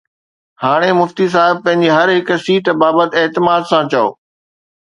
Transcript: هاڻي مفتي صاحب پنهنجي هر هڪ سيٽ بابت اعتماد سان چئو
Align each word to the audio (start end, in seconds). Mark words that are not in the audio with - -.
هاڻي 0.63 0.89
مفتي 1.01 1.27
صاحب 1.35 1.59
پنهنجي 1.67 1.89
هر 1.97 2.07
هڪ 2.15 2.39
سيٽ 2.47 2.65
بابت 2.85 3.09
اعتماد 3.23 3.61
سان 3.73 3.83
چئو 3.95 4.05